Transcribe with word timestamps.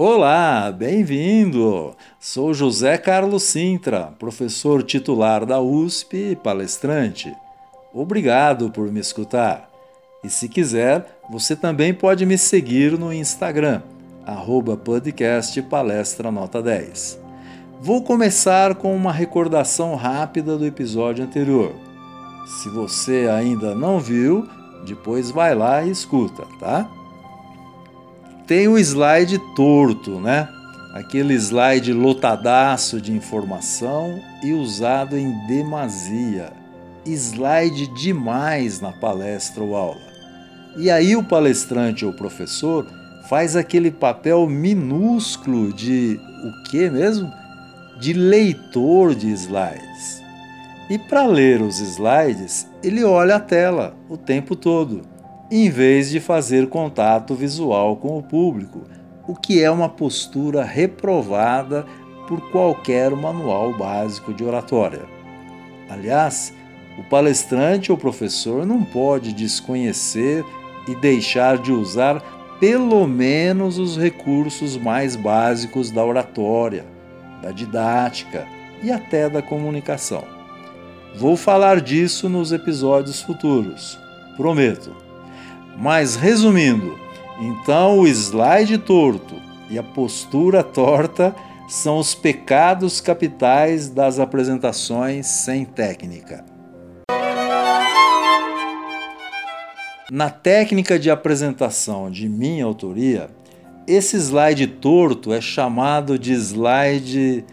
Olá, 0.00 0.70
bem-vindo! 0.70 1.92
Sou 2.20 2.54
José 2.54 2.96
Carlos 2.96 3.42
Sintra, 3.42 4.12
professor 4.16 4.80
titular 4.84 5.44
da 5.44 5.60
USP 5.60 6.30
e 6.30 6.36
palestrante. 6.36 7.34
Obrigado 7.92 8.70
por 8.70 8.92
me 8.92 9.00
escutar. 9.00 9.68
E 10.22 10.30
se 10.30 10.48
quiser, 10.48 11.18
você 11.28 11.56
também 11.56 11.92
pode 11.92 12.24
me 12.24 12.38
seguir 12.38 12.96
no 12.96 13.12
Instagram, 13.12 13.82
arroba 14.24 14.76
podcast 14.76 15.60
palestra 15.62 16.30
nota 16.30 16.62
10. 16.62 17.18
Vou 17.80 18.00
começar 18.00 18.76
com 18.76 18.94
uma 18.94 19.10
recordação 19.10 19.96
rápida 19.96 20.56
do 20.56 20.64
episódio 20.64 21.24
anterior. 21.24 21.74
Se 22.46 22.68
você 22.68 23.28
ainda 23.28 23.74
não 23.74 23.98
viu, 23.98 24.48
depois 24.86 25.32
vai 25.32 25.56
lá 25.56 25.82
e 25.82 25.90
escuta, 25.90 26.44
tá? 26.60 26.88
Tem 28.48 28.66
o 28.66 28.78
slide 28.78 29.38
torto, 29.54 30.18
né? 30.18 30.48
Aquele 30.94 31.34
slide 31.34 31.92
lotadaço 31.92 32.98
de 32.98 33.12
informação 33.12 34.18
e 34.42 34.54
usado 34.54 35.18
em 35.18 35.46
demasia. 35.46 36.50
Slide 37.04 37.88
demais 37.88 38.80
na 38.80 38.90
palestra 38.90 39.62
ou 39.62 39.76
aula. 39.76 40.00
E 40.78 40.90
aí 40.90 41.14
o 41.14 41.22
palestrante 41.22 42.06
ou 42.06 42.12
professor 42.14 42.86
faz 43.28 43.54
aquele 43.54 43.90
papel 43.90 44.46
minúsculo 44.46 45.70
de 45.70 46.18
o 46.42 46.70
que 46.70 46.88
mesmo? 46.88 47.30
De 48.00 48.14
leitor 48.14 49.14
de 49.14 49.30
slides. 49.30 50.22
E 50.88 50.98
para 50.98 51.26
ler 51.26 51.60
os 51.60 51.80
slides, 51.80 52.66
ele 52.82 53.04
olha 53.04 53.36
a 53.36 53.40
tela 53.40 53.94
o 54.08 54.16
tempo 54.16 54.56
todo 54.56 55.17
em 55.50 55.70
vez 55.70 56.10
de 56.10 56.20
fazer 56.20 56.68
contato 56.68 57.34
visual 57.34 57.96
com 57.96 58.18
o 58.18 58.22
público, 58.22 58.82
o 59.26 59.34
que 59.34 59.62
é 59.62 59.70
uma 59.70 59.88
postura 59.88 60.62
reprovada 60.64 61.86
por 62.26 62.50
qualquer 62.50 63.10
manual 63.10 63.76
básico 63.76 64.34
de 64.34 64.44
oratória. 64.44 65.02
Aliás, 65.88 66.52
o 66.98 67.04
palestrante 67.04 67.90
ou 67.90 67.96
professor 67.96 68.66
não 68.66 68.84
pode 68.84 69.32
desconhecer 69.32 70.44
e 70.86 70.94
deixar 70.94 71.56
de 71.56 71.72
usar 71.72 72.22
pelo 72.60 73.06
menos 73.06 73.78
os 73.78 73.96
recursos 73.96 74.76
mais 74.76 75.16
básicos 75.16 75.90
da 75.90 76.04
oratória, 76.04 76.84
da 77.40 77.52
didática 77.52 78.46
e 78.82 78.90
até 78.90 79.28
da 79.30 79.40
comunicação. 79.40 80.24
Vou 81.16 81.36
falar 81.36 81.80
disso 81.80 82.28
nos 82.28 82.52
episódios 82.52 83.22
futuros, 83.22 83.98
prometo. 84.36 85.07
Mas 85.80 86.16
resumindo, 86.16 86.98
então 87.40 88.00
o 88.00 88.06
slide 88.08 88.78
torto 88.78 89.36
e 89.70 89.78
a 89.78 89.82
postura 89.82 90.64
torta 90.64 91.32
são 91.68 91.98
os 91.98 92.16
pecados 92.16 93.00
capitais 93.00 93.88
das 93.88 94.18
apresentações 94.18 95.28
sem 95.28 95.64
técnica. 95.64 96.44
Na 100.10 100.30
técnica 100.30 100.98
de 100.98 101.12
apresentação 101.12 102.10
de 102.10 102.28
minha 102.28 102.64
autoria, 102.64 103.30
esse 103.86 104.16
slide 104.16 104.66
torto 104.66 105.32
é 105.32 105.40
chamado 105.40 106.18
de 106.18 106.32
slide 106.32 107.44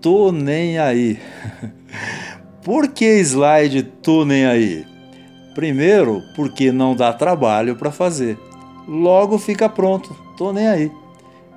tô 0.00 0.30
nem 0.30 0.78
aí. 0.78 1.18
Por 2.62 2.86
que 2.88 3.18
slide 3.18 3.82
tô 3.82 4.24
nem 4.24 4.46
aí? 4.46 4.95
Primeiro, 5.56 6.22
porque 6.34 6.70
não 6.70 6.94
dá 6.94 7.14
trabalho 7.14 7.76
para 7.76 7.90
fazer. 7.90 8.38
Logo 8.86 9.38
fica 9.38 9.70
pronto, 9.70 10.14
tô 10.36 10.52
nem 10.52 10.68
aí. 10.68 10.92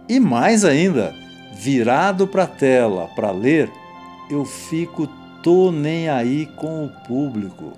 E 0.07 0.21
mais 0.21 0.63
ainda, 0.63 1.13
virado 1.59 2.25
para 2.25 2.43
a 2.43 2.47
tela 2.47 3.09
para 3.13 3.29
ler, 3.31 3.69
eu 4.31 4.45
fico 4.45 5.05
tô 5.43 5.69
nem 5.69 6.07
aí 6.07 6.45
com 6.55 6.85
o 6.85 6.89
público. 7.05 7.73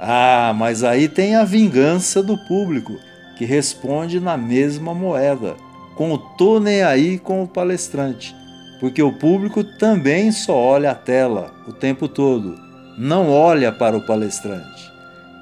Ah, 0.00 0.54
mas 0.56 0.82
aí 0.82 1.06
tem 1.10 1.36
a 1.36 1.44
vingança 1.44 2.22
do 2.22 2.38
público, 2.46 2.94
que 3.36 3.44
responde 3.44 4.18
na 4.18 4.38
mesma 4.38 4.94
moeda, 4.94 5.56
com 5.94 6.10
o 6.10 6.16
tô 6.16 6.58
nem 6.58 6.82
aí 6.82 7.18
com 7.18 7.42
o 7.42 7.46
palestrante, 7.46 8.34
porque 8.80 9.02
o 9.02 9.12
público 9.12 9.62
também 9.62 10.32
só 10.32 10.56
olha 10.56 10.92
a 10.92 10.94
tela 10.94 11.52
o 11.68 11.72
tempo 11.74 12.08
todo, 12.08 12.58
não 12.96 13.30
olha 13.30 13.70
para 13.70 13.94
o 13.94 14.06
palestrante. 14.06 14.97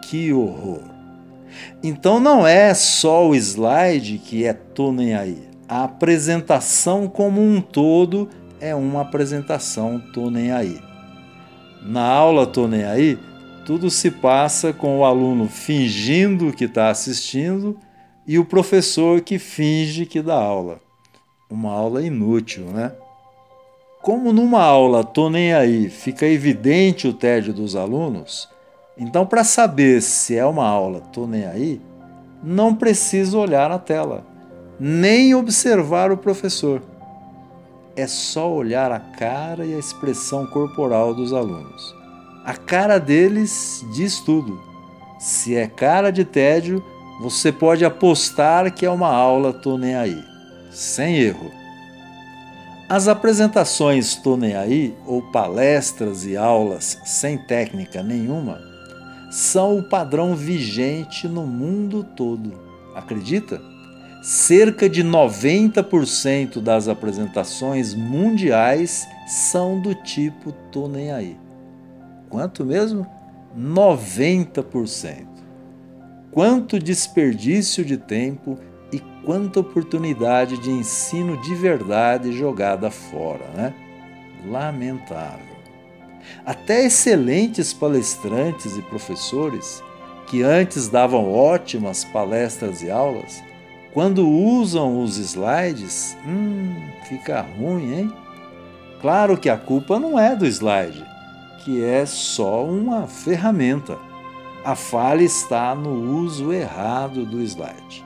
Que 0.09 0.33
horror! 0.33 0.83
Então 1.83 2.21
não 2.21 2.47
é 2.47 2.72
só 2.75 3.27
o 3.27 3.34
slide 3.34 4.19
que 4.19 4.44
é 4.47 4.53
tô 4.53 4.94
aí. 5.19 5.49
A 5.69 5.83
apresentação 5.83 7.09
como 7.09 7.43
um 7.43 7.61
todo 7.61 8.28
é 8.61 8.72
uma 8.72 9.00
apresentação 9.00 10.00
tô 10.15 10.28
aí. 10.28 10.81
Na 11.83 12.05
aula 12.05 12.47
tô 12.47 12.66
aí, 12.66 13.19
tudo 13.65 13.91
se 13.91 14.12
passa 14.12 14.72
com 14.72 15.00
o 15.00 15.05
aluno 15.05 15.49
fingindo 15.49 16.53
que 16.53 16.66
está 16.66 16.89
assistindo 16.89 17.77
e 18.25 18.39
o 18.39 18.45
professor 18.45 19.21
que 19.21 19.41
finge 19.41 20.06
que 20.06 20.22
dá 20.22 20.37
aula. 20.37 20.81
Uma 21.50 21.72
aula 21.72 22.00
inútil, 22.00 22.66
né? 22.66 22.93
Como 24.03 24.33
numa 24.33 24.62
aula 24.62 25.03
tô 25.03 25.27
aí 25.27 25.91
fica 25.91 26.27
evidente 26.27 27.09
o 27.09 27.12
tédio 27.12 27.53
dos 27.53 27.75
alunos, 27.75 28.49
então, 28.99 29.27
para 29.27 29.45
saber 29.45 30.01
se 30.01 30.34
é 30.37 30.47
uma 30.47 30.67
aula, 30.67 31.01
tô 31.12 31.27
nem 31.27 31.45
aí, 31.45 31.81
não 32.43 32.75
preciso 32.75 33.39
olhar 33.39 33.69
na 33.69 33.79
tela, 33.79 34.25
nem 34.81 35.34
observar 35.34 36.11
o 36.11 36.17
professor. 36.17 36.83
É 37.95 38.07
só 38.07 38.51
olhar 38.51 38.91
a 38.91 38.99
cara 38.99 39.67
e 39.67 39.75
a 39.75 39.79
expressão 39.79 40.47
corporal 40.47 41.15
dos 41.15 41.34
alunos. 41.34 41.95
A 42.45 42.55
cara 42.55 42.99
deles 42.99 43.84
diz 43.93 44.21
tudo. 44.21 44.59
Se 45.19 45.55
é 45.55 45.67
cara 45.67 46.11
de 46.11 46.25
tédio, 46.25 46.83
você 47.21 47.53
pode 47.53 47.84
apostar 47.84 48.73
que 48.73 48.87
é 48.87 48.91
uma 48.91 49.13
aula 49.13 49.53
tô 49.53 49.77
nem 49.77 49.95
aí, 49.95 50.23
sem 50.71 51.19
erro. 51.19 51.51
As 52.89 53.09
apresentações 53.09 54.15
tô 54.15 54.39
nem 54.39 54.55
aí 54.55 54.95
ou 55.07 55.21
palestras 55.21 56.25
e 56.25 56.37
aulas 56.37 56.99
sem 57.05 57.37
técnica 57.37 58.03
nenhuma 58.03 58.76
são 59.31 59.79
o 59.79 59.83
padrão 59.83 60.35
vigente 60.35 61.27
no 61.27 61.47
mundo 61.47 62.05
todo. 62.05 62.53
Acredita? 62.95 63.61
Cerca 64.23 64.89
de 64.89 65.05
90% 65.05 66.61
das 66.61 66.89
apresentações 66.89 67.95
mundiais 67.95 69.07
são 69.27 69.81
do 69.81 69.95
tipo 69.95 70.53
tô 70.73 70.89
nem 70.89 71.13
aí. 71.13 71.37
Quanto 72.29 72.65
mesmo? 72.65 73.07
90%. 73.57 75.27
Quanto 76.33 76.79
desperdício 76.79 77.85
de 77.85 77.97
tempo 77.97 78.59
e 78.93 78.99
quanta 79.25 79.61
oportunidade 79.61 80.59
de 80.59 80.71
ensino 80.71 81.41
de 81.41 81.55
verdade 81.55 82.33
jogada 82.33 82.91
fora, 82.91 83.49
né? 83.55 83.75
Lamentável. 84.47 85.46
Até 86.45 86.85
excelentes 86.85 87.73
palestrantes 87.73 88.77
e 88.77 88.83
professores, 88.83 89.83
que 90.27 90.43
antes 90.43 90.89
davam 90.89 91.33
ótimas 91.33 92.05
palestras 92.05 92.83
e 92.83 92.91
aulas, 92.91 93.43
quando 93.93 94.29
usam 94.29 95.03
os 95.03 95.17
slides, 95.17 96.17
hum, 96.27 96.75
fica 97.09 97.41
ruim, 97.41 97.95
hein? 97.95 98.13
Claro 99.01 99.39
que 99.39 99.49
a 99.49 99.57
culpa 99.57 99.99
não 99.99 100.19
é 100.19 100.35
do 100.35 100.47
slide, 100.47 101.05
que 101.65 101.83
é 101.83 102.05
só 102.05 102.65
uma 102.65 103.07
ferramenta. 103.07 103.99
A 104.65 104.75
falha 104.75 105.23
está 105.23 105.75
no 105.75 106.21
uso 106.21 106.53
errado 106.53 107.25
do 107.25 107.41
slide. 107.41 108.05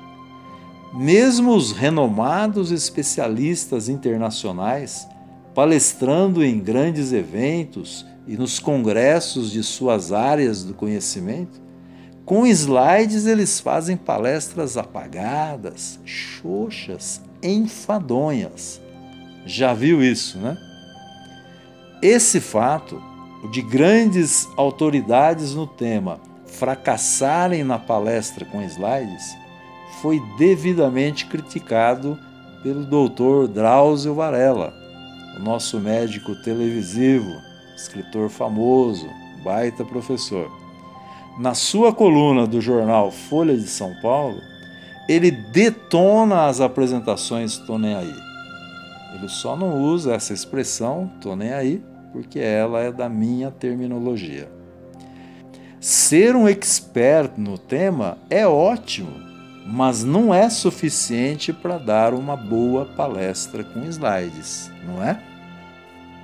Mesmo 0.93 1.55
os 1.55 1.73
renomados 1.73 2.71
especialistas 2.71 3.89
internacionais, 3.89 5.09
palestrando 5.55 6.45
em 6.45 6.59
grandes 6.59 7.13
eventos 7.13 8.07
e 8.27 8.37
nos 8.37 8.59
congressos 8.59 9.51
de 9.51 9.63
suas 9.63 10.13
áreas 10.13 10.63
do 10.63 10.75
conhecimento, 10.75 11.61
com 12.25 12.47
slides 12.47 13.27
eles 13.27 13.59
fazem 13.59 13.97
palestras 13.97 14.77
apagadas, 14.77 15.99
xoxas, 16.05 17.21
enfadonhas. 17.43 18.81
Já 19.45 19.75
viu 19.75 20.03
isso, 20.03 20.39
né? 20.39 20.57
Esse 22.01 22.41
fato, 22.41 23.03
de 23.51 23.63
grandes 23.63 24.47
autoridades 24.57 25.55
no 25.55 25.67
tema 25.67 26.21
fracassarem 26.47 27.65
na 27.65 27.79
palestra 27.79 28.45
com 28.45 28.63
slides, 28.63 29.37
foi 30.01 30.21
devidamente 30.39 31.27
criticado 31.27 32.19
pelo 32.63 32.85
doutor 32.85 33.49
Drauzio 33.49 34.15
Varela, 34.15 34.73
o 35.37 35.43
nosso 35.43 35.79
médico 35.79 36.35
televisivo, 36.35 37.41
escritor 37.77 38.29
famoso, 38.29 39.09
baita 39.43 39.85
professor. 39.85 40.51
Na 41.39 41.55
sua 41.55 41.93
coluna 41.93 42.47
do 42.47 42.61
jornal 42.61 43.11
Folha 43.11 43.57
de 43.57 43.67
São 43.67 43.95
Paulo, 44.03 44.41
ele 45.09 45.31
detona 45.31 46.47
as 46.47 46.61
apresentações 46.61 47.57
tô 47.59 47.79
nem 47.79 47.95
aí. 47.95 48.15
Ele 49.15 49.29
só 49.29 49.57
não 49.57 49.83
usa 49.83 50.15
essa 50.15 50.33
expressão 50.33 51.11
tô 51.21 51.35
nem 51.35 51.53
aí 51.53 51.83
porque 52.13 52.39
ela 52.39 52.81
é 52.81 52.93
da 52.93 53.09
minha 53.09 53.51
terminologia. 53.51 54.51
Ser 55.81 56.37
um 56.37 56.49
expert 56.49 57.33
no 57.39 57.57
tema 57.57 58.19
é 58.29 58.47
ótimo, 58.47 59.30
mas 59.67 60.03
não 60.03 60.33
é 60.33 60.49
suficiente 60.49 61.53
para 61.53 61.79
dar 61.79 62.15
uma 62.15 62.37
boa 62.37 62.87
palestra 62.87 63.63
com 63.63 63.85
slides, 63.85 64.71
não 64.85 65.03
é? 65.03 65.23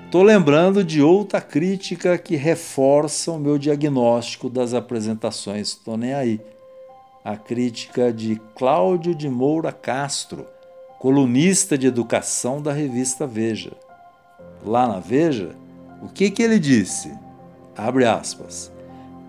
Estou 0.07 0.23
lembrando 0.23 0.85
de 0.85 1.03
outra 1.03 1.41
crítica 1.41 2.17
que 2.17 2.37
reforça 2.37 3.33
o 3.33 3.39
meu 3.39 3.59
diagnóstico 3.59 4.49
das 4.49 4.73
apresentações 4.73 5.75
Tô 5.75 5.97
Nem 5.97 6.15
Aí. 6.15 6.41
A 7.25 7.37
crítica 7.37 8.13
de 8.13 8.41
Cláudio 8.55 9.15
de 9.15 9.29
Moura 9.29 9.73
Castro, 9.73 10.47
colunista 11.01 11.77
de 11.77 11.89
educação 11.89 12.63
da 12.63 12.73
revista 12.73 13.27
Veja. 13.27 13.73
Lá 14.65 14.87
na 14.87 15.01
Veja, 15.01 15.57
o 16.01 16.09
que, 16.09 16.31
que 16.31 16.43
ele 16.43 16.59
disse? 16.59 17.13
Abre 17.77 18.05
aspas. 18.05 18.73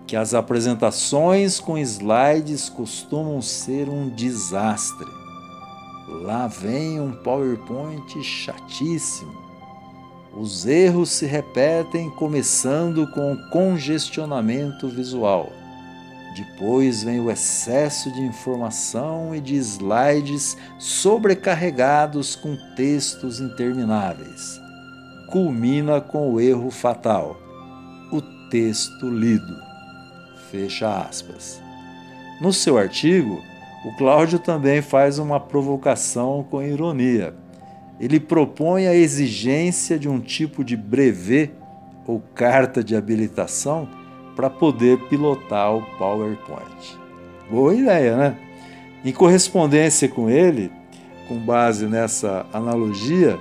Que 0.08 0.16
as 0.16 0.34
apresentações 0.34 1.60
com 1.60 1.78
slides 1.78 2.68
costumam 2.68 3.40
ser 3.40 3.88
um 3.88 4.08
desastre. 4.08 5.06
Lá 6.22 6.48
vem 6.48 7.00
um 7.00 7.12
PowerPoint 7.12 8.20
chatíssimo. 8.24 9.46
Os 10.36 10.66
erros 10.66 11.10
se 11.10 11.26
repetem, 11.26 12.10
começando 12.10 13.06
com 13.12 13.32
o 13.32 13.50
congestionamento 13.50 14.88
visual. 14.88 15.52
Depois 16.34 17.04
vem 17.04 17.20
o 17.20 17.30
excesso 17.30 18.10
de 18.10 18.20
informação 18.22 19.32
e 19.32 19.40
de 19.40 19.54
slides 19.54 20.56
sobrecarregados 20.78 22.34
com 22.34 22.56
textos 22.74 23.40
intermináveis 23.40 24.60
culmina 25.28 26.00
com 26.00 26.32
o 26.32 26.40
erro 26.40 26.70
fatal: 26.70 27.36
o 28.10 28.20
texto 28.50 29.08
lido. 29.08 29.67
Fecha 30.50 31.02
aspas. 31.02 31.60
No 32.40 32.52
seu 32.52 32.78
artigo, 32.78 33.42
o 33.84 33.92
Cláudio 33.96 34.38
também 34.38 34.80
faz 34.80 35.18
uma 35.18 35.38
provocação 35.38 36.46
com 36.50 36.62
ironia. 36.62 37.34
Ele 38.00 38.18
propõe 38.18 38.86
a 38.86 38.94
exigência 38.94 39.98
de 39.98 40.08
um 40.08 40.20
tipo 40.20 40.64
de 40.64 40.76
brevet 40.76 41.52
ou 42.06 42.22
carta 42.34 42.82
de 42.82 42.96
habilitação 42.96 43.88
para 44.34 44.48
poder 44.48 44.98
pilotar 45.08 45.74
o 45.74 45.82
PowerPoint. 45.98 46.98
Boa 47.50 47.74
ideia, 47.74 48.16
né? 48.16 48.36
Em 49.04 49.12
correspondência 49.12 50.08
com 50.08 50.30
ele, 50.30 50.70
com 51.26 51.36
base 51.38 51.86
nessa 51.86 52.46
analogia, 52.52 53.38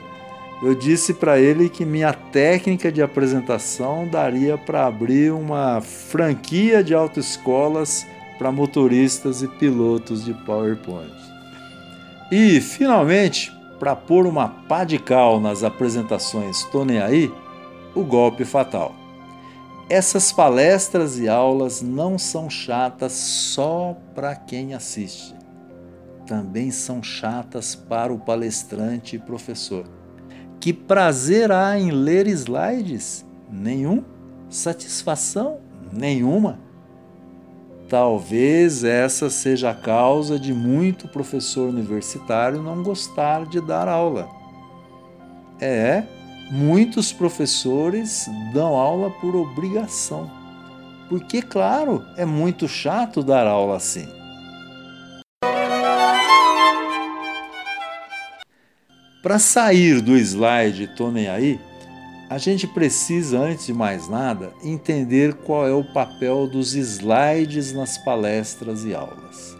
eu 0.62 0.74
disse 0.74 1.14
para 1.14 1.40
ele 1.40 1.70
que 1.70 1.86
minha 1.86 2.12
técnica 2.12 2.92
de 2.92 3.02
apresentação 3.02 4.08
daria 4.08 4.58
para 4.58 4.88
abrir 4.88 5.32
uma 5.32 5.82
franquia 5.82 6.84
de 6.84 6.96
autoescolas 6.96 8.08
para 8.40 8.52
motoristas 8.52 9.44
e 9.44 9.48
pilotos 9.48 10.26
de 10.26 10.34
PowerPoint. 10.34 11.14
E, 12.32 12.60
finalmente, 12.60 13.56
para 13.80 13.96
pôr 13.96 14.26
uma 14.26 14.50
pá 14.50 14.84
de 14.84 14.98
cal 14.98 15.40
nas 15.40 15.64
apresentações 15.64 16.64
Tô 16.66 16.84
Nem 16.84 17.00
Aí, 17.00 17.32
o 17.94 18.04
golpe 18.04 18.44
fatal. 18.44 18.96
Essas 19.88 20.32
palestras 20.32 21.20
e 21.20 21.30
aulas 21.30 21.84
não 21.84 22.18
são 22.18 22.50
chatas 22.50 23.14
só 23.14 23.96
para 24.14 24.36
quem 24.36 24.74
assiste. 24.74 25.36
Também 26.26 26.72
são 26.72 27.02
chatas 27.02 27.76
para 27.76 28.12
o 28.12 28.20
palestrante 28.20 29.16
e 29.16 29.20
professor 29.20 29.97
que 30.68 30.74
prazer 30.74 31.50
há 31.50 31.80
em 31.80 31.92
ler 31.92 32.28
slides? 32.28 33.26
Nenhum. 33.50 34.04
Satisfação? 34.50 35.60
Nenhuma. 35.94 36.60
Talvez 37.88 38.84
essa 38.84 39.30
seja 39.30 39.70
a 39.70 39.74
causa 39.74 40.38
de 40.38 40.54
muito 40.54 41.08
professor 41.08 41.70
universitário 41.70 42.62
não 42.62 42.84
gostar 42.84 43.46
de 43.46 43.62
dar 43.62 43.88
aula. 43.88 44.28
É, 45.62 46.04
muitos 46.52 47.14
professores 47.14 48.30
dão 48.54 48.76
aula 48.76 49.10
por 49.22 49.38
obrigação. 49.38 50.30
Porque, 51.08 51.42
claro, 51.42 52.04
é 52.18 52.26
muito 52.26 52.68
chato 52.68 53.24
dar 53.24 53.48
aula 53.48 53.78
assim. 53.78 54.17
Para 59.22 59.40
sair 59.40 60.02
do 60.02 60.16
slide 60.16 60.88
Tô 60.96 61.10
Nem 61.12 61.28
Aí, 61.28 61.60
a 62.30 62.38
gente 62.38 62.68
precisa, 62.68 63.40
antes 63.40 63.66
de 63.66 63.74
mais 63.74 64.08
nada, 64.08 64.52
entender 64.64 65.34
qual 65.34 65.66
é 65.66 65.74
o 65.74 65.84
papel 65.84 66.46
dos 66.46 66.76
slides 66.76 67.74
nas 67.74 67.98
palestras 67.98 68.84
e 68.84 68.94
aulas. 68.94 69.58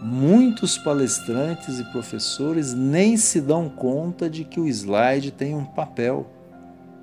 Muitos 0.00 0.76
palestrantes 0.78 1.78
e 1.78 1.84
professores 1.92 2.72
nem 2.74 3.16
se 3.16 3.40
dão 3.40 3.68
conta 3.68 4.28
de 4.28 4.42
que 4.42 4.58
o 4.58 4.66
slide 4.66 5.30
tem 5.30 5.54
um 5.54 5.64
papel, 5.64 6.26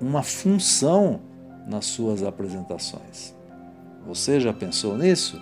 uma 0.00 0.22
função 0.22 1.20
nas 1.66 1.86
suas 1.86 2.22
apresentações. 2.22 3.34
Você 4.06 4.40
já 4.40 4.52
pensou 4.52 4.98
nisso? 4.98 5.40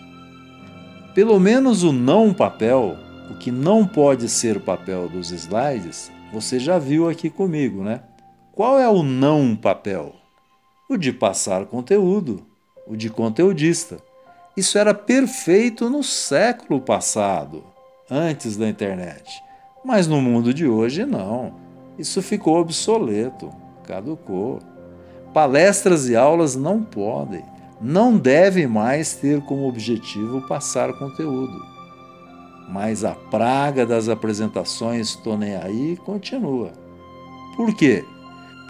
Pelo 1.15 1.41
menos 1.41 1.83
o 1.83 1.91
não 1.91 2.35
papel, 2.35 2.97
o 3.31 3.35
que 3.35 3.51
não 3.51 3.87
pode 3.87 4.29
ser 4.29 4.57
o 4.59 4.61
papel 4.61 5.09
dos 5.09 5.33
slides, 5.33 6.13
você 6.33 6.59
já 6.59 6.79
viu 6.79 7.09
aqui 7.09 7.31
comigo, 7.31 7.83
né? 7.83 8.01
Qual 8.53 8.79
é 8.79 8.89
o 8.89 9.03
não 9.03 9.57
papel? 9.57 10.15
O 10.89 10.97
de 10.97 11.13
passar 11.13 11.67
conteúdo, 11.67 12.43
o 12.87 12.97
de 12.97 13.09
conteudista. 13.09 13.99
Isso 14.57 14.79
era 14.79 14.93
perfeito 14.93 15.89
no 15.89 16.03
século 16.03 16.81
passado, 16.81 17.65
antes 18.11 18.57
da 18.57 18.69
internet. 18.69 19.43
Mas 19.85 20.07
no 20.07 20.21
mundo 20.21 20.53
de 20.53 20.67
hoje, 20.67 21.07
não. 21.07 21.55
Isso 21.99 22.21
ficou 22.21 22.59
obsoleto, 22.59 23.51
caducou. 23.85 24.59
Palestras 25.33 26.09
e 26.09 26.17
aulas 26.17 26.57
não 26.57 26.83
podem, 26.83 27.45
não 27.81 28.17
devem 28.17 28.67
mais 28.67 29.15
ter 29.15 29.41
como 29.43 29.69
objetivo 29.69 30.47
passar 30.49 30.93
conteúdo 30.99 31.78
mas 32.69 33.05
a 33.05 33.15
praga 33.15 33.87
das 33.87 34.09
apresentações 34.09 35.17
Tô 35.17 35.37
Nem 35.37 35.57
Aí 35.57 35.97
continua. 36.05 36.73
Por 37.57 37.75
quê? 37.75 38.05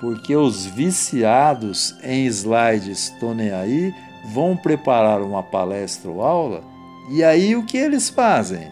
Porque 0.00 0.35
os 0.37 0.64
viciados 0.64 1.95
em 2.02 2.26
slides 2.26 3.11
Tô 3.19 3.35
Nem 3.35 3.50
Aí 3.50 3.95
vão 4.33 4.57
preparar 4.57 5.21
uma 5.21 5.43
palestra 5.43 6.11
ou 6.11 6.23
aula 6.23 6.62
e 7.11 7.25
aí 7.25 7.57
o 7.57 7.64
que 7.64 7.78
eles 7.78 8.11
fazem? 8.11 8.69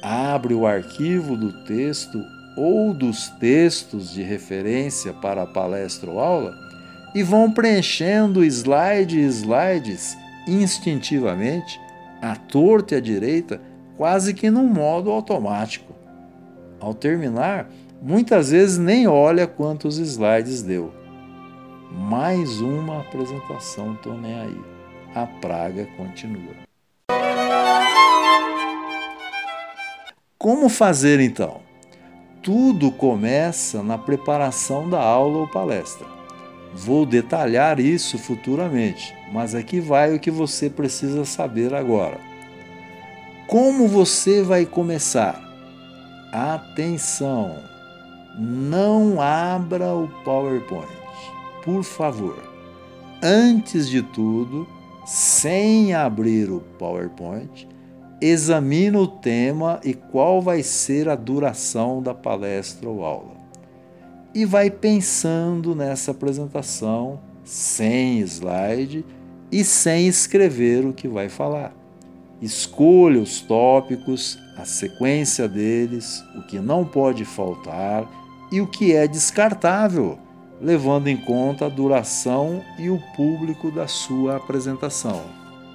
Abre 0.00 0.54
o 0.54 0.64
arquivo 0.64 1.36
do 1.36 1.64
texto 1.64 2.22
ou 2.56 2.94
dos 2.94 3.28
textos 3.40 4.12
de 4.12 4.22
referência 4.22 5.12
para 5.12 5.42
a 5.42 5.46
palestra 5.46 6.08
ou 6.08 6.20
aula 6.20 6.54
e 7.14 7.22
vão 7.22 7.50
preenchendo 7.50 8.44
slide 8.44 9.18
e 9.18 9.24
slides 9.26 10.16
instintivamente, 10.46 11.80
à 12.22 12.36
torta 12.36 12.94
e 12.94 12.98
à 12.98 13.00
direita, 13.00 13.60
quase 13.98 14.32
que 14.32 14.48
num 14.48 14.68
modo 14.68 15.10
automático. 15.10 15.92
Ao 16.80 16.94
terminar, 16.94 17.68
muitas 18.00 18.52
vezes 18.52 18.78
nem 18.78 19.08
olha 19.08 19.44
quantos 19.44 19.98
slides 19.98 20.62
deu. 20.62 20.92
Mais 21.90 22.60
uma 22.60 23.00
apresentação, 23.00 23.96
tô 23.96 24.12
aí. 24.12 24.60
A 25.14 25.26
praga 25.26 25.88
continua. 25.96 26.54
Como 30.38 30.68
fazer 30.68 31.18
então? 31.18 31.60
Tudo 32.40 32.92
começa 32.92 33.82
na 33.82 33.98
preparação 33.98 34.88
da 34.88 35.02
aula 35.02 35.38
ou 35.38 35.48
palestra. 35.48 36.06
Vou 36.72 37.04
detalhar 37.04 37.80
isso 37.80 38.16
futuramente, 38.16 39.12
mas 39.32 39.56
aqui 39.56 39.80
vai 39.80 40.14
o 40.14 40.20
que 40.20 40.30
você 40.30 40.70
precisa 40.70 41.24
saber 41.24 41.74
agora. 41.74 42.27
Como 43.48 43.88
você 43.88 44.42
vai 44.42 44.66
começar? 44.66 45.42
Atenção! 46.30 47.56
Não 48.38 49.22
abra 49.22 49.94
o 49.94 50.06
PowerPoint, 50.22 50.86
por 51.64 51.82
favor. 51.82 52.36
Antes 53.22 53.88
de 53.88 54.02
tudo, 54.02 54.68
sem 55.06 55.94
abrir 55.94 56.50
o 56.50 56.60
PowerPoint, 56.78 57.66
examine 58.20 58.98
o 58.98 59.06
tema 59.06 59.80
e 59.82 59.94
qual 59.94 60.42
vai 60.42 60.62
ser 60.62 61.08
a 61.08 61.14
duração 61.14 62.02
da 62.02 62.12
palestra 62.12 62.86
ou 62.86 63.02
aula. 63.02 63.34
E 64.34 64.44
vai 64.44 64.70
pensando 64.70 65.74
nessa 65.74 66.10
apresentação 66.10 67.18
sem 67.44 68.20
slide 68.20 69.06
e 69.50 69.64
sem 69.64 70.06
escrever 70.06 70.84
o 70.84 70.92
que 70.92 71.08
vai 71.08 71.30
falar. 71.30 71.77
Escolha 72.40 73.20
os 73.20 73.40
tópicos, 73.40 74.38
a 74.56 74.64
sequência 74.64 75.48
deles, 75.48 76.24
o 76.36 76.42
que 76.42 76.60
não 76.60 76.84
pode 76.84 77.24
faltar 77.24 78.08
e 78.52 78.60
o 78.60 78.66
que 78.66 78.94
é 78.94 79.08
descartável, 79.08 80.18
levando 80.60 81.08
em 81.08 81.16
conta 81.16 81.66
a 81.66 81.68
duração 81.68 82.64
e 82.78 82.90
o 82.90 83.00
público 83.16 83.70
da 83.70 83.86
sua 83.86 84.36
apresentação. 84.36 85.22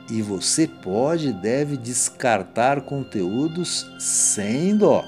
E 0.10 0.22
você 0.22 0.68
pode 0.68 1.30
e 1.30 1.34
deve 1.34 1.78
descartar 1.78 2.82
conteúdos 2.82 3.86
sem 4.00 4.76
dó. 4.76 5.04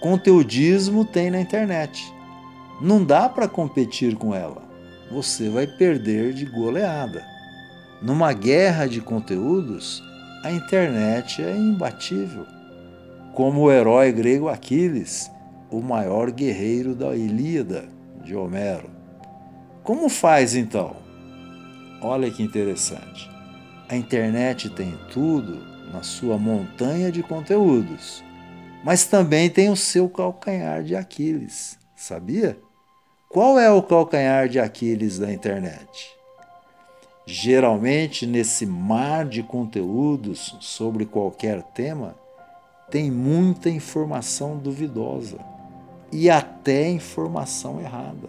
Conteudismo 0.00 1.04
tem 1.04 1.30
na 1.30 1.40
internet. 1.40 2.12
Não 2.80 3.02
dá 3.02 3.28
para 3.28 3.48
competir 3.48 4.14
com 4.16 4.34
ela. 4.34 4.62
Você 5.10 5.48
vai 5.48 5.66
perder 5.66 6.34
de 6.34 6.44
goleada. 6.44 7.24
Numa 8.02 8.32
guerra 8.34 8.86
de 8.86 9.00
conteúdos, 9.00 10.02
a 10.46 10.52
internet 10.52 11.42
é 11.42 11.56
imbatível. 11.56 12.46
Como 13.34 13.62
o 13.62 13.72
herói 13.72 14.12
grego 14.12 14.48
Aquiles, 14.48 15.28
o 15.68 15.80
maior 15.80 16.30
guerreiro 16.30 16.94
da 16.94 17.16
Ilíada 17.16 17.88
de 18.22 18.36
Homero. 18.36 18.88
Como 19.82 20.08
faz 20.08 20.54
então? 20.54 20.94
Olha 22.00 22.30
que 22.30 22.44
interessante. 22.44 23.28
A 23.88 23.96
internet 23.96 24.70
tem 24.70 24.96
tudo 25.12 25.66
na 25.92 26.04
sua 26.04 26.38
montanha 26.38 27.10
de 27.10 27.24
conteúdos, 27.24 28.22
mas 28.84 29.04
também 29.04 29.50
tem 29.50 29.68
o 29.68 29.76
seu 29.76 30.08
calcanhar 30.08 30.84
de 30.84 30.94
Aquiles, 30.94 31.76
sabia? 31.96 32.56
Qual 33.28 33.58
é 33.58 33.68
o 33.68 33.82
calcanhar 33.82 34.48
de 34.48 34.60
Aquiles 34.60 35.18
da 35.18 35.32
internet? 35.32 36.15
Geralmente, 37.28 38.24
nesse 38.24 38.64
mar 38.64 39.24
de 39.24 39.42
conteúdos 39.42 40.56
sobre 40.60 41.04
qualquer 41.04 41.60
tema, 41.60 42.14
tem 42.88 43.10
muita 43.10 43.68
informação 43.68 44.56
duvidosa 44.56 45.38
e 46.12 46.30
até 46.30 46.88
informação 46.88 47.80
errada. 47.80 48.28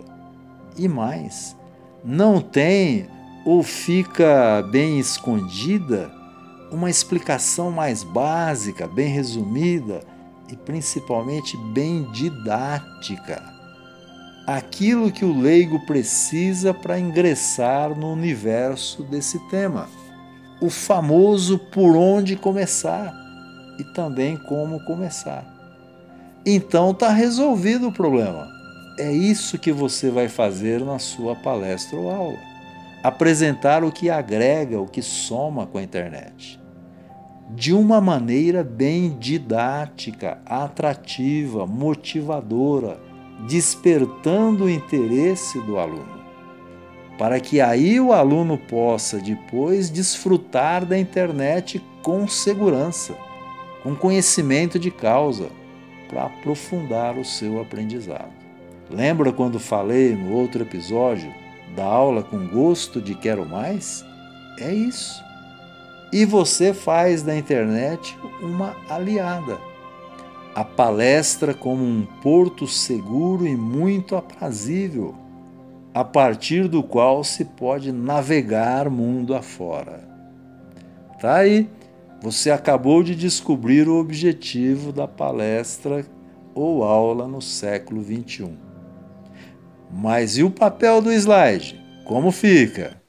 E 0.75 0.87
mais, 0.87 1.55
não 2.03 2.41
tem 2.41 3.07
ou 3.45 3.61
fica 3.61 4.63
bem 4.71 4.99
escondida 4.99 6.11
uma 6.71 6.89
explicação 6.89 7.69
mais 7.69 8.03
básica, 8.03 8.87
bem 8.87 9.09
resumida 9.09 10.01
e 10.51 10.55
principalmente 10.55 11.55
bem 11.71 12.03
didática 12.11 13.56
aquilo 14.47 15.11
que 15.11 15.25
o 15.25 15.37
leigo 15.37 15.85
precisa 15.85 16.73
para 16.73 16.97
ingressar 16.97 17.89
no 17.93 18.13
universo 18.13 19.03
desse 19.03 19.37
tema. 19.49 19.89
O 20.61 20.69
famoso 20.69 21.59
por 21.59 21.97
onde 21.97 22.37
começar 22.37 23.13
e 23.77 23.83
também 23.83 24.37
como 24.37 24.79
começar. 24.85 25.45
Então 26.45 26.91
está 26.91 27.09
resolvido 27.09 27.89
o 27.89 27.91
problema. 27.91 28.47
É 28.97 29.11
isso 29.11 29.59
que 29.59 29.71
você 29.73 30.09
vai 30.09 30.29
fazer 30.29 30.79
na 30.79 30.97
sua 30.97 31.35
palestra 31.35 31.99
ou 31.99 32.09
aula. 32.09 32.39
Apresentar 33.03 33.83
o 33.83 33.91
que 33.91 34.09
agrega, 34.09 34.79
o 34.79 34.87
que 34.87 35.01
soma 35.01 35.67
com 35.67 35.77
a 35.77 35.83
internet. 35.83 36.57
De 37.49 37.73
uma 37.73 37.99
maneira 37.99 38.63
bem 38.63 39.17
didática, 39.19 40.39
atrativa, 40.45 41.67
motivadora 41.67 43.06
despertando 43.45 44.65
o 44.65 44.69
interesse 44.69 45.59
do 45.61 45.77
aluno, 45.77 46.17
para 47.17 47.39
que 47.39 47.61
aí 47.61 47.99
o 47.99 48.11
aluno 48.11 48.57
possa 48.57 49.19
depois 49.19 49.89
desfrutar 49.89 50.85
da 50.85 50.97
internet 50.97 51.83
com 52.01 52.27
segurança, 52.27 53.15
com 53.83 53.95
conhecimento 53.95 54.79
de 54.79 54.89
causa, 54.89 55.49
para 56.09 56.23
aprofundar 56.23 57.17
o 57.17 57.25
seu 57.25 57.61
aprendizado. 57.61 58.31
Lembra 58.89 59.33
quando 59.33 59.59
falei 59.59 60.15
no 60.15 60.33
outro 60.33 60.63
episódio 60.63 61.33
da 61.75 61.83
aula 61.83 62.23
com 62.23 62.47
gosto 62.47 63.01
de 63.01 63.13
quero 63.13 63.45
mais? 63.45 64.03
É 64.59 64.73
isso. 64.73 65.21
E 66.13 66.23
você 66.25 66.73
faz 66.73 67.21
da 67.21 67.35
internet 67.35 68.17
uma 68.41 68.75
aliada 68.89 69.66
a 70.57 70.63
palestra 70.63 71.53
como 71.53 71.83
um 71.83 72.03
porto 72.03 72.65
seguro 72.65 73.45
e 73.45 73.55
muito 73.55 74.15
aprazível, 74.15 75.13
a 75.93 76.03
partir 76.03 76.67
do 76.67 76.81
qual 76.81 77.23
se 77.23 77.45
pode 77.45 77.91
navegar 77.91 78.89
mundo 78.89 79.35
afora. 79.35 80.09
Tá 81.21 81.35
aí, 81.35 81.69
você 82.23 82.49
acabou 82.49 83.03
de 83.03 83.13
descobrir 83.13 83.87
o 83.87 83.99
objetivo 83.99 84.91
da 84.91 85.07
palestra 85.07 86.03
ou 86.55 86.83
aula 86.83 87.27
no 87.27 87.39
século 87.39 88.01
21. 88.01 88.57
Mas 89.93 90.39
e 90.39 90.43
o 90.43 90.49
papel 90.49 91.03
do 91.03 91.11
slide? 91.11 91.79
Como 92.03 92.31
fica? 92.31 92.99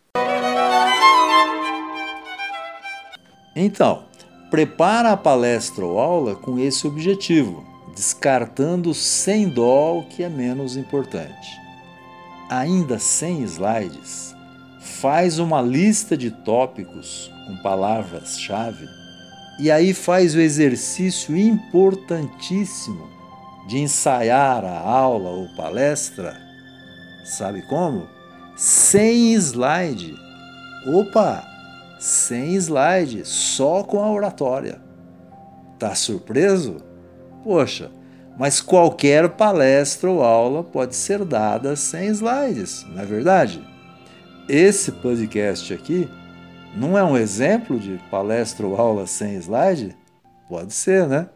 Então, 3.57 4.07
Prepara 4.50 5.12
a 5.12 5.17
palestra 5.17 5.85
ou 5.85 5.99
aula 5.99 6.35
com 6.35 6.59
esse 6.59 6.87
objetivo, 6.87 7.64
descartando 7.95 8.95
sem 8.95 9.49
dó 9.49 9.99
o 9.99 10.05
que 10.05 10.23
é 10.23 10.28
menos 10.28 10.76
importante. 10.76 11.50
Ainda 12.49 12.99
sem 12.99 13.43
slides, 13.43 14.35
faz 14.81 15.38
uma 15.38 15.61
lista 15.61 16.17
de 16.17 16.31
tópicos 16.31 17.31
com 17.47 17.57
palavras-chave 17.62 18.88
e 19.59 19.71
aí 19.71 19.93
faz 19.93 20.35
o 20.35 20.40
exercício 20.40 21.37
importantíssimo 21.37 23.11
de 23.67 23.78
ensaiar 23.78 24.64
a 24.64 24.78
aula 24.81 25.31
ou 25.31 25.49
palestra. 25.57 26.40
Sabe 27.25 27.61
como? 27.62 28.09
Sem 28.57 29.35
slide. 29.35 30.14
Opa! 30.87 31.57
Sem 31.99 32.55
slide, 32.55 33.25
só 33.25 33.83
com 33.83 34.00
a 34.02 34.11
oratória. 34.11 34.81
Tá 35.78 35.95
surpreso? 35.95 36.76
Poxa, 37.43 37.90
mas 38.38 38.61
qualquer 38.61 39.31
palestra 39.31 40.11
ou 40.11 40.23
aula 40.23 40.62
pode 40.62 40.95
ser 40.95 41.25
dada 41.25 41.75
sem 41.75 42.09
slides, 42.09 42.85
não 42.88 43.02
é 43.02 43.07
verdade? 43.07 43.62
Esse 44.49 44.93
podcast 44.93 45.75
aqui 45.75 46.09
não 46.75 46.97
é 46.97 47.02
um 47.02 47.17
exemplo 47.17 47.78
de 47.78 48.00
palestra 48.11 48.67
ou 48.67 48.76
aula 48.76 49.07
sem 49.07 49.35
slide? 49.37 49.97
Pode 50.49 50.73
ser, 50.73 51.07
né? 51.07 51.28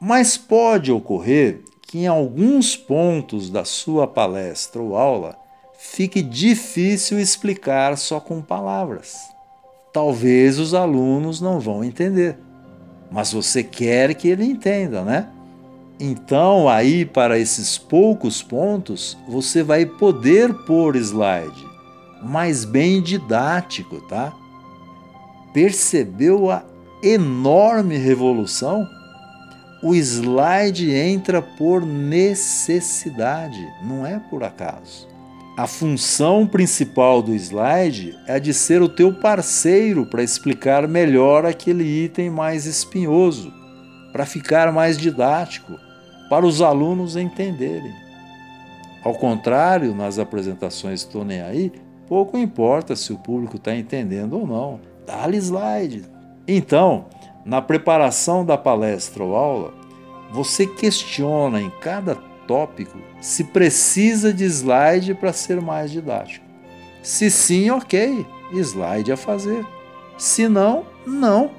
Mas 0.00 0.36
pode 0.36 0.90
ocorrer 0.90 1.62
que 1.86 2.00
em 2.00 2.06
alguns 2.06 2.76
pontos 2.76 3.48
da 3.48 3.64
sua 3.64 4.06
palestra 4.06 4.82
ou 4.82 4.96
aula 4.96 5.36
fique 5.78 6.20
difícil 6.20 7.18
explicar 7.20 7.96
só 7.96 8.18
com 8.18 8.42
palavras 8.42 9.32
talvez 9.92 10.58
os 10.58 10.74
alunos 10.74 11.40
não 11.40 11.60
vão 11.60 11.84
entender. 11.84 12.36
Mas 13.10 13.32
você 13.32 13.62
quer 13.62 14.14
que 14.14 14.28
ele 14.28 14.44
entenda, 14.44 15.02
né? 15.02 15.28
Então, 16.00 16.68
aí 16.68 17.04
para 17.04 17.38
esses 17.38 17.76
poucos 17.78 18.42
pontos, 18.42 19.16
você 19.28 19.62
vai 19.62 19.84
poder 19.84 20.52
pôr 20.64 20.96
slide, 20.96 21.64
mas 22.22 22.64
bem 22.64 23.02
didático, 23.02 24.00
tá? 24.08 24.32
Percebeu 25.52 26.50
a 26.50 26.64
enorme 27.02 27.98
revolução? 27.98 28.88
O 29.82 29.94
slide 29.94 30.90
entra 30.90 31.42
por 31.42 31.84
necessidade, 31.84 33.68
não 33.84 34.06
é 34.06 34.18
por 34.18 34.42
acaso. 34.42 35.11
A 35.54 35.66
função 35.66 36.46
principal 36.46 37.20
do 37.20 37.34
slide 37.34 38.18
é 38.26 38.40
de 38.40 38.54
ser 38.54 38.80
o 38.80 38.88
teu 38.88 39.12
parceiro 39.12 40.06
para 40.06 40.22
explicar 40.22 40.88
melhor 40.88 41.44
aquele 41.44 41.84
item 41.84 42.30
mais 42.30 42.64
espinhoso, 42.64 43.52
para 44.12 44.24
ficar 44.24 44.72
mais 44.72 44.96
didático, 44.96 45.78
para 46.30 46.46
os 46.46 46.62
alunos 46.62 47.16
entenderem. 47.16 47.92
Ao 49.04 49.14
contrário, 49.14 49.94
nas 49.94 50.18
apresentações 50.18 51.00
Estou 51.00 51.22
Nem 51.22 51.42
Aí, 51.42 51.70
pouco 52.08 52.38
importa 52.38 52.96
se 52.96 53.12
o 53.12 53.18
público 53.18 53.56
está 53.56 53.76
entendendo 53.76 54.38
ou 54.38 54.46
não. 54.46 54.80
Dá-lhe 55.06 55.36
slide. 55.36 56.04
Então, 56.48 57.06
na 57.44 57.60
preparação 57.60 58.42
da 58.42 58.56
palestra 58.56 59.22
ou 59.22 59.36
aula, 59.36 59.74
você 60.30 60.66
questiona 60.66 61.60
em 61.60 61.68
cada 61.68 62.16
tópico 62.46 62.98
se 63.20 63.44
precisa 63.44 64.32
de 64.32 64.44
slide 64.44 65.14
para 65.14 65.32
ser 65.32 65.60
mais 65.60 65.90
didático. 65.90 66.44
Se 67.02 67.30
sim, 67.30 67.70
ok, 67.70 68.26
slide 68.52 69.12
a 69.12 69.16
fazer. 69.16 69.64
Se 70.18 70.48
não, 70.48 70.84
não. 71.06 71.50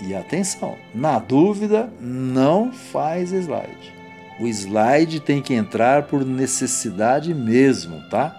E 0.00 0.14
atenção, 0.14 0.76
na 0.94 1.18
dúvida, 1.18 1.92
não 2.00 2.72
faz 2.72 3.32
slide. 3.32 3.92
O 4.40 4.46
slide 4.46 5.18
tem 5.20 5.42
que 5.42 5.54
entrar 5.54 6.04
por 6.04 6.24
necessidade 6.24 7.34
mesmo, 7.34 8.00
tá? 8.08 8.34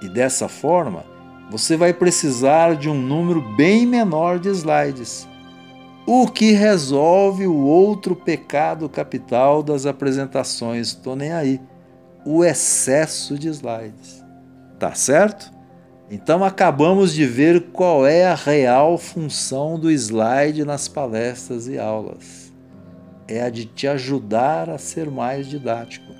E 0.00 0.08
dessa 0.08 0.48
forma, 0.48 1.04
você 1.50 1.76
vai 1.76 1.92
precisar 1.92 2.76
de 2.76 2.88
um 2.88 3.00
número 3.00 3.42
bem 3.54 3.86
menor 3.86 4.38
de 4.38 4.48
slides, 4.48 5.27
o 6.10 6.26
que 6.26 6.52
resolve 6.52 7.46
o 7.46 7.54
outro 7.54 8.16
pecado 8.16 8.88
capital 8.88 9.62
das 9.62 9.84
apresentações 9.84 10.94
Tô 10.94 11.14
Nem 11.14 11.32
Aí, 11.32 11.60
o 12.24 12.42
excesso 12.42 13.38
de 13.38 13.48
slides. 13.48 14.24
Tá 14.78 14.94
certo? 14.94 15.52
Então 16.10 16.42
acabamos 16.42 17.12
de 17.12 17.26
ver 17.26 17.70
qual 17.72 18.06
é 18.06 18.24
a 18.24 18.34
real 18.34 18.96
função 18.96 19.78
do 19.78 19.90
slide 19.90 20.64
nas 20.64 20.88
palestras 20.88 21.68
e 21.68 21.78
aulas. 21.78 22.50
É 23.28 23.42
a 23.42 23.50
de 23.50 23.66
te 23.66 23.86
ajudar 23.86 24.70
a 24.70 24.78
ser 24.78 25.10
mais 25.10 25.46
didático 25.46 26.10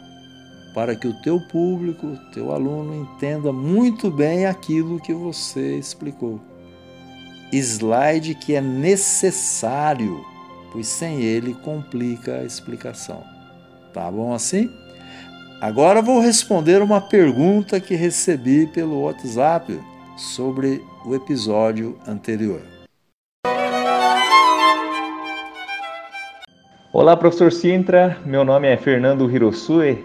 para 0.75 0.95
que 0.95 1.09
o 1.09 1.19
teu 1.23 1.41
público, 1.49 2.15
teu 2.35 2.53
aluno 2.53 2.95
entenda 2.95 3.55
muito 3.55 4.11
bem 4.11 4.45
aquilo 4.45 5.01
que 5.01 5.15
você 5.15 5.79
explicou. 5.79 6.39
Slide 7.53 8.35
que 8.35 8.55
é 8.55 8.61
necessário, 8.61 10.25
pois 10.73 10.87
sem 10.87 11.21
ele 11.23 11.55
complica 11.55 12.39
a 12.39 12.45
explicação. 12.45 13.23
Tá 13.93 14.11
bom 14.11 14.33
assim? 14.33 14.71
Agora 15.61 16.03
vou 16.03 16.21
responder 16.21 16.83
uma 16.83 17.01
pergunta 17.01 17.81
que 17.81 17.95
recebi 17.95 18.67
pelo 18.67 19.03
WhatsApp 19.03 19.81
sobre 20.17 20.85
o 21.05 21.15
episódio 21.15 21.99
anterior. 22.07 22.61
Olá, 26.93 27.17
professor 27.17 27.53
Sintra. 27.53 28.19
Meu 28.25 28.45
nome 28.45 28.69
é 28.69 28.77
Fernando 28.77 29.31
Hirosue 29.31 30.05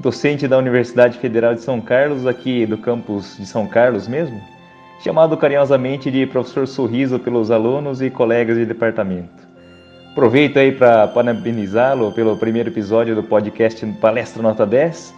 docente 0.00 0.48
da 0.48 0.56
Universidade 0.56 1.18
Federal 1.18 1.54
de 1.54 1.60
São 1.60 1.80
Carlos, 1.80 2.26
aqui 2.26 2.64
do 2.64 2.78
campus 2.78 3.36
de 3.36 3.46
São 3.46 3.66
Carlos 3.66 4.08
mesmo, 4.08 4.40
chamado 5.02 5.36
carinhosamente 5.36 6.10
de 6.10 6.26
professor 6.26 6.66
Sorriso 6.66 7.18
pelos 7.18 7.50
alunos 7.50 8.02
e 8.02 8.10
colegas 8.10 8.56
de 8.56 8.66
departamento. 8.66 9.48
Aproveito 10.12 10.58
aí 10.58 10.72
para 10.72 11.08
parabenizá-lo 11.08 12.12
pelo 12.12 12.36
primeiro 12.36 12.68
episódio 12.68 13.14
do 13.14 13.22
podcast 13.22 13.84
Palestra 14.00 14.42
Nota 14.42 14.66
10. 14.66 15.14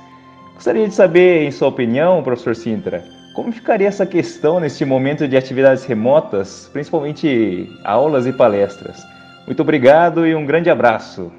Gostaria 0.54 0.86
de 0.86 0.94
saber, 0.94 1.44
em 1.44 1.50
sua 1.50 1.68
opinião, 1.68 2.22
professor 2.22 2.54
Sintra, 2.54 3.02
como 3.34 3.50
ficaria 3.50 3.88
essa 3.88 4.04
questão 4.04 4.60
neste 4.60 4.84
momento 4.84 5.26
de 5.26 5.36
atividades 5.36 5.84
remotas, 5.84 6.68
principalmente 6.72 7.68
aulas 7.82 8.26
e 8.26 8.32
palestras? 8.32 9.02
Muito 9.46 9.60
obrigado 9.60 10.26
e 10.26 10.34
um 10.34 10.44
grande 10.44 10.70
abraço. 10.70 11.32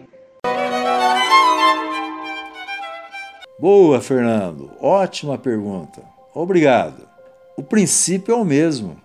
Boa, 3.59 4.01
Fernando. 4.01 4.71
Ótima 4.81 5.37
pergunta. 5.37 6.01
Obrigado. 6.33 7.12
O 7.55 7.61
princípio 7.61 8.33
é 8.33 8.37
o 8.37 8.43
mesmo, 8.43 8.97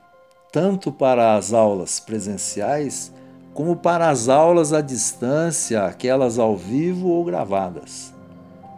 tanto 0.50 0.90
para 0.90 1.37
as 1.37 1.52
aulas 1.52 2.00
presenciais 2.00 3.12
como 3.52 3.76
para 3.76 4.09
as 4.09 4.28
aulas 4.28 4.73
à 4.73 4.81
distância, 4.81 5.85
aquelas 5.85 6.38
ao 6.38 6.57
vivo 6.57 7.09
ou 7.09 7.25
gravadas. 7.25 8.14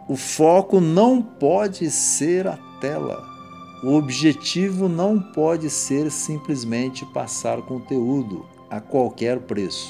O 0.09 0.17
foco 0.17 0.81
não 0.81 1.21
pode 1.21 1.89
ser 1.89 2.47
a 2.47 2.57
tela. 2.81 3.23
O 3.81 3.93
objetivo 3.93 4.89
não 4.89 5.19
pode 5.21 5.69
ser 5.69 6.11
simplesmente 6.11 7.05
passar 7.05 7.61
conteúdo 7.61 8.45
a 8.69 8.81
qualquer 8.81 9.39
preço. 9.39 9.89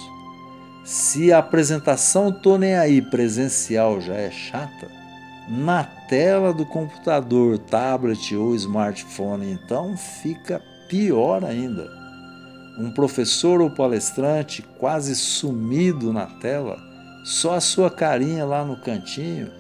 Se 0.84 1.34
a 1.34 1.40
apresentação 1.40 2.32
Tô 2.32 2.58
Nem 2.58 2.76
Aí 2.76 3.02
presencial 3.02 4.00
já 4.00 4.16
é 4.16 4.30
chata, 4.30 5.01
na 5.48 5.84
tela 5.84 6.54
do 6.54 6.66
computador, 6.66 7.58
tablet 7.58 8.36
ou 8.36 8.56
smartphone, 8.56 9.52
então 9.52 9.98
fica 9.98 10.62
pior 10.88 11.44
ainda. 11.44 11.90
Um 12.78 12.92
professor 12.92 13.62
ou 13.62 13.70
palestrante 13.70 14.62
quase 14.80 15.16
sumido 15.16 16.14
na 16.14 16.26
tela, 16.26 16.78
só 17.24 17.56
a 17.56 17.62
sua 17.62 17.90
carinha 17.90 18.46
lá 18.46 18.64
no 18.64 18.78
cantinho, 18.78 19.52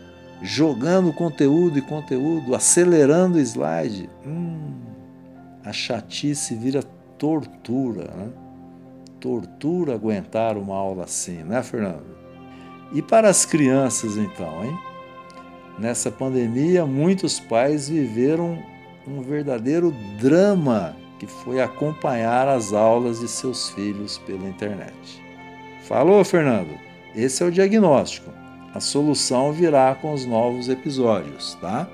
jogando 0.41 1.13
conteúdo 1.13 1.77
e 1.77 1.81
conteúdo, 1.81 2.55
acelerando 2.55 3.37
o 3.37 3.41
slide. 3.41 4.09
Hum, 4.25 4.73
a 5.63 5.71
chatice 5.71 6.55
vira 6.55 6.81
tortura, 7.17 8.05
né? 8.15 8.29
Tortura 9.19 9.93
aguentar 9.93 10.57
uma 10.57 10.75
aula 10.75 11.03
assim, 11.03 11.43
né, 11.43 11.61
Fernando? 11.61 12.17
E 12.93 13.01
para 13.01 13.29
as 13.29 13.45
crianças, 13.45 14.17
então, 14.17 14.65
hein? 14.65 14.90
Nessa 15.79 16.11
pandemia, 16.11 16.85
muitos 16.85 17.39
pais 17.39 17.89
viveram 17.89 18.59
um 19.07 19.21
verdadeiro 19.21 19.93
drama 20.19 20.95
que 21.17 21.27
foi 21.27 21.61
acompanhar 21.61 22.47
as 22.47 22.73
aulas 22.73 23.19
de 23.19 23.27
seus 23.27 23.69
filhos 23.69 24.17
pela 24.19 24.47
internet. 24.47 25.21
Falou, 25.87 26.23
Fernando? 26.23 26.77
Esse 27.15 27.43
é 27.43 27.45
o 27.45 27.51
diagnóstico. 27.51 28.31
A 28.73 28.79
solução 28.79 29.51
virá 29.51 29.93
com 29.95 30.13
os 30.13 30.25
novos 30.25 30.69
episódios, 30.69 31.57
tá? 31.59 31.87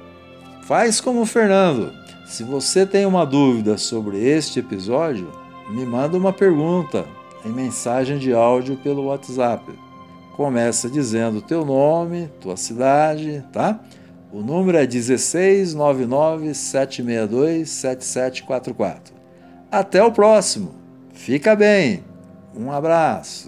Faz 0.64 1.02
como 1.02 1.22
o 1.22 1.26
Fernando. 1.26 1.92
Se 2.26 2.44
você 2.44 2.86
tem 2.86 3.06
uma 3.06 3.26
dúvida 3.26 3.78
sobre 3.78 4.18
este 4.18 4.60
episódio, 4.60 5.32
me 5.70 5.86
manda 5.86 6.18
uma 6.18 6.32
pergunta 6.32 7.06
em 7.46 7.50
mensagem 7.50 8.18
de 8.18 8.34
áudio 8.34 8.78
pelo 8.78 9.06
WhatsApp 9.06 9.87
começa 10.38 10.88
dizendo 10.88 11.42
teu 11.42 11.66
nome, 11.66 12.30
tua 12.40 12.56
cidade, 12.56 13.44
tá? 13.52 13.80
O 14.32 14.40
número 14.40 14.78
é 14.78 14.86
1699 14.86 16.54
762 16.54 17.68
7744. 17.68 19.16
Até 19.72 20.04
o 20.04 20.12
próximo. 20.12 20.76
Fica 21.12 21.56
bem. 21.56 22.04
Um 22.56 22.72
abraço. 22.72 23.48